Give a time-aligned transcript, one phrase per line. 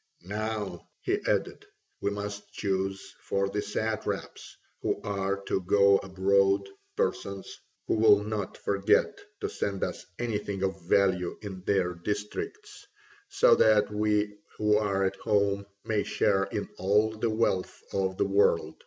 [0.25, 1.63] "Now," he added,
[2.01, 8.57] "we must choose for the satraps who are to go abroad persons who will not
[8.57, 12.87] forget to send us anything of value in their districts,
[13.29, 18.25] so that we who are at home may share in all the wealth of the
[18.25, 18.73] world.